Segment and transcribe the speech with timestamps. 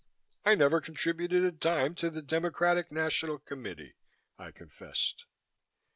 [0.43, 3.97] "I never contributed a dime to the Democratic National Committee,"
[4.35, 5.25] I confessed.